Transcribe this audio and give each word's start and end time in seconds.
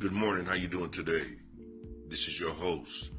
Good 0.00 0.12
morning. 0.14 0.46
How 0.46 0.54
you 0.54 0.66
doing 0.66 0.88
today? 0.88 1.26
This 2.08 2.26
is 2.26 2.40
your 2.40 2.52
host, 2.52 3.10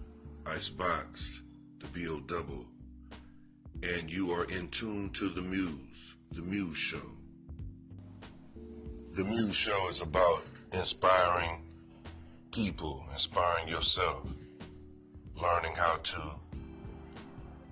Icebox, 0.48 1.44
the 1.78 1.86
BO 1.86 2.22
Double, 2.22 2.66
and 3.84 4.10
you 4.10 4.32
are 4.32 4.46
in 4.46 4.68
tune 4.70 5.12
to 5.12 5.30
the 5.30 5.44
Muse, 5.44 6.16
the 6.32 6.42
Muse 6.42 6.76
Show. 6.76 6.98
The 9.12 9.24
Muse 9.24 9.56
Show 9.56 9.90
is 9.90 10.02
about 10.02 10.44
inspiring 10.74 11.62
people, 12.52 13.06
inspiring 13.12 13.68
yourself, 13.68 14.26
learning 15.40 15.76
how 15.76 15.98
to 15.98 16.32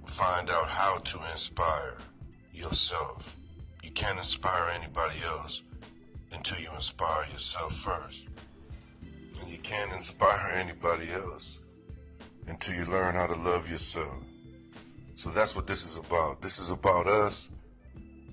find 0.05 0.51
out 0.51 0.67
how 0.67 0.99
to 0.99 1.19
inspire 1.31 1.97
yourself. 2.53 3.35
You 3.81 3.89
can't 3.89 4.19
inspire 4.19 4.69
anybody 4.79 5.15
else 5.25 5.63
until 6.31 6.59
you 6.59 6.69
inspire 6.75 7.25
yourself 7.33 7.75
first. 7.75 8.27
And 9.41 9.49
you 9.49 9.57
can't 9.59 9.91
inspire 9.93 10.51
anybody 10.55 11.11
else 11.11 11.59
until 12.47 12.75
you 12.75 12.85
learn 12.85 13.15
how 13.15 13.27
to 13.27 13.35
love 13.35 13.69
yourself. 13.69 14.23
So 15.15 15.29
that's 15.29 15.55
what 15.55 15.67
this 15.67 15.83
is 15.83 15.97
about. 15.97 16.41
This 16.41 16.59
is 16.59 16.69
about 16.69 17.07
us 17.07 17.49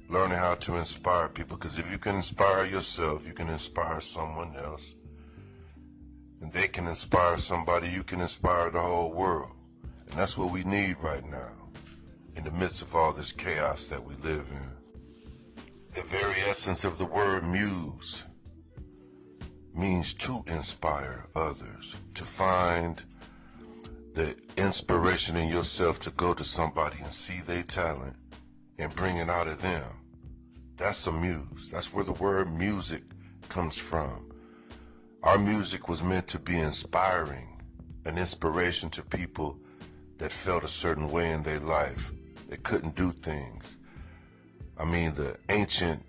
learning 0.09 0.38
how 0.38 0.55
to 0.55 0.77
inspire 0.77 1.29
people. 1.29 1.56
Because 1.56 1.79
if 1.79 1.91
you 1.91 1.98
can 1.98 2.16
inspire 2.16 2.65
yourself, 2.65 3.27
you 3.27 3.32
can 3.32 3.48
inspire 3.48 4.01
someone 4.01 4.55
else. 4.56 4.95
And 6.41 6.52
they 6.52 6.69
can 6.69 6.87
inspire 6.87 7.37
somebody, 7.38 7.88
you 7.88 8.02
can 8.02 8.20
inspire 8.20 8.70
the 8.70 8.80
whole 8.80 9.10
world. 9.10 9.52
And 10.09 10.18
that's 10.18 10.37
what 10.38 10.52
we 10.52 10.65
need 10.65 10.96
right 11.01 11.24
now 11.24 11.52
in 12.37 12.45
the 12.45 12.51
midst 12.52 12.82
of 12.82 12.95
all 12.95 13.12
this 13.12 13.32
chaos 13.32 13.87
that 13.88 14.04
we 14.04 14.15
live 14.16 14.46
in. 14.51 14.70
The 15.95 16.02
very 16.02 16.41
essence 16.43 16.84
of 16.84 16.98
the 16.98 17.07
word 17.07 17.43
muse 17.43 18.24
means 19.77 20.15
to 20.15 20.43
inspire 20.47 21.27
others, 21.35 21.97
to 22.15 22.25
find 22.25 23.03
the 24.15 24.35
inspiration 24.57 25.37
in 25.37 25.49
yourself 25.49 26.01
to 26.01 26.10
go 26.10 26.33
to 26.33 26.43
somebody 26.43 26.96
and 27.02 27.13
see 27.13 27.41
their 27.41 27.63
talent 27.63 28.16
and 28.79 28.95
bring 28.96 29.18
it 29.18 29.29
out 29.29 29.46
of 29.46 29.60
them. 29.60 29.85
That's 30.77 31.07
a 31.07 31.13
muse. 31.13 31.71
That's 31.71 31.93
where 31.93 32.05
the 32.05 32.13
word 32.13 32.52
music 32.52 33.02
comes 33.49 33.79
from. 33.79 34.33
Our 35.23 35.38
music 35.38 35.88
was 35.88 36.02
meant 36.02 36.29
to 36.29 36.38
be 36.38 36.59
inspiring, 36.59 37.61
an 38.05 38.18
inspiration 38.18 38.90
to 38.90 39.02
people 39.02 39.59
that 40.18 40.33
felt 40.33 40.65
a 40.65 40.68
certain 40.68 41.11
way 41.11 41.30
in 41.33 41.43
their 41.43 41.61
life, 41.61 42.13
that 42.49 42.63
couldn't 42.63 42.95
do 42.95 43.13
things. 43.13 43.77
I 44.79 44.85
mean, 44.85 45.15
the 45.15 45.37
ancient 45.49 46.02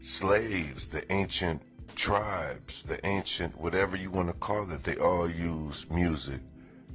slaves, 0.00 0.88
the 0.88 1.10
ancient 1.12 1.62
tribes, 2.00 2.82
the 2.84 2.98
ancient, 3.06 3.60
whatever 3.60 3.94
you 3.94 4.10
want 4.10 4.26
to 4.26 4.32
call 4.32 4.72
it, 4.72 4.82
they 4.84 4.96
all 4.96 5.28
use 5.28 5.84
music 5.90 6.40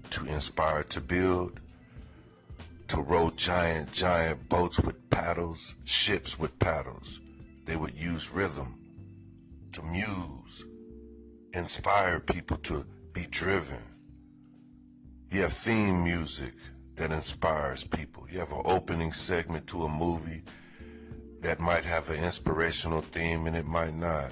to 0.09 0.25
inspire 0.25 0.81
to 0.81 0.99
build, 0.99 1.59
to 2.87 2.99
row 3.01 3.31
giant, 3.35 3.91
giant 3.91 4.49
boats 4.49 4.79
with 4.79 5.07
paddles, 5.11 5.75
ships 5.83 6.39
with 6.39 6.57
paddles. 6.57 7.21
They 7.65 7.75
would 7.75 7.93
use 7.93 8.31
rhythm 8.31 8.79
to 9.73 9.83
muse, 9.83 10.65
inspire 11.53 12.19
people 12.19 12.57
to 12.63 12.83
be 13.13 13.27
driven. 13.29 13.83
You 15.29 15.43
have 15.43 15.53
theme 15.53 16.03
music 16.03 16.55
that 16.95 17.11
inspires 17.11 17.83
people. 17.83 18.25
You 18.31 18.39
have 18.39 18.51
an 18.51 18.63
opening 18.65 19.13
segment 19.13 19.67
to 19.67 19.83
a 19.83 19.87
movie 19.87 20.41
that 21.41 21.59
might 21.59 21.85
have 21.85 22.09
an 22.09 22.23
inspirational 22.23 23.01
theme 23.01 23.45
and 23.45 23.55
it 23.55 23.65
might 23.65 23.93
not. 23.93 24.31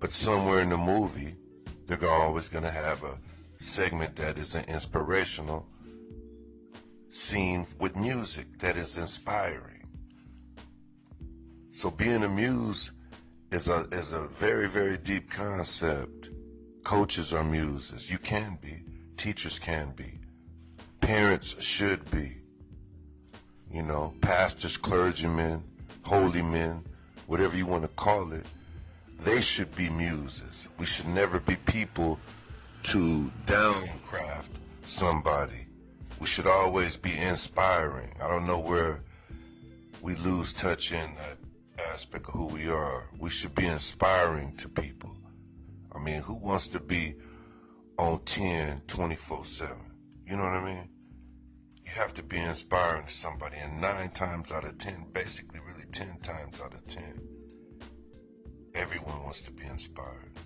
But 0.00 0.12
somewhere 0.12 0.60
in 0.60 0.68
the 0.68 0.76
movie, 0.76 1.34
they're 1.86 2.10
always 2.10 2.48
going 2.48 2.64
to 2.64 2.70
have 2.70 3.02
a 3.02 3.18
segment 3.58 4.16
that 4.16 4.38
is 4.38 4.54
an 4.54 4.64
inspirational 4.68 5.66
scene 7.08 7.66
with 7.80 7.96
music 7.96 8.58
that 8.58 8.76
is 8.76 8.98
inspiring. 8.98 9.86
So 11.70 11.90
being 11.90 12.22
a 12.22 12.28
muse 12.28 12.92
is 13.50 13.68
a 13.68 13.86
is 13.92 14.12
a 14.12 14.26
very 14.28 14.68
very 14.68 14.98
deep 14.98 15.30
concept. 15.30 16.30
Coaches 16.84 17.32
are 17.32 17.44
muses. 17.44 18.10
You 18.10 18.18
can 18.18 18.58
be. 18.60 18.82
Teachers 19.16 19.58
can 19.58 19.92
be. 19.96 20.20
Parents 21.00 21.60
should 21.62 22.08
be. 22.10 22.42
You 23.70 23.82
know, 23.82 24.14
pastors, 24.20 24.76
clergymen, 24.76 25.64
holy 26.02 26.42
men, 26.42 26.84
whatever 27.26 27.56
you 27.56 27.66
want 27.66 27.82
to 27.82 27.88
call 27.88 28.32
it, 28.32 28.46
they 29.20 29.40
should 29.40 29.74
be 29.74 29.88
muses. 29.90 30.68
We 30.78 30.86
should 30.86 31.08
never 31.08 31.40
be 31.40 31.56
people 31.56 32.18
to 32.84 33.30
downcraft 33.46 34.50
somebody. 34.84 35.66
We 36.20 36.26
should 36.26 36.46
always 36.46 36.96
be 36.96 37.16
inspiring. 37.16 38.12
I 38.22 38.28
don't 38.28 38.46
know 38.46 38.60
where 38.60 39.02
we 40.00 40.14
lose 40.16 40.52
touch 40.52 40.92
in 40.92 41.14
that 41.16 41.38
aspect 41.92 42.28
of 42.28 42.34
who 42.34 42.46
we 42.46 42.68
are. 42.68 43.08
We 43.18 43.30
should 43.30 43.54
be 43.54 43.66
inspiring 43.66 44.56
to 44.56 44.68
people. 44.68 45.16
I 45.94 45.98
mean, 45.98 46.20
who 46.22 46.34
wants 46.34 46.68
to 46.68 46.80
be 46.80 47.16
on 47.98 48.20
10 48.20 48.82
24 48.86 49.44
7? 49.44 49.76
You 50.24 50.36
know 50.36 50.44
what 50.44 50.52
I 50.52 50.64
mean? 50.64 50.88
You 51.84 51.92
have 51.92 52.14
to 52.14 52.22
be 52.22 52.38
inspiring 52.38 53.06
to 53.06 53.12
somebody, 53.12 53.56
and 53.56 53.80
nine 53.80 54.10
times 54.10 54.50
out 54.50 54.64
of 54.64 54.76
10, 54.78 55.06
basically, 55.12 55.60
really 55.60 55.86
10 55.92 56.18
times 56.20 56.60
out 56.60 56.74
of 56.74 56.86
10, 56.86 57.20
everyone 58.76 59.22
wants 59.22 59.40
to 59.40 59.50
be 59.50 59.64
inspired. 59.64 60.45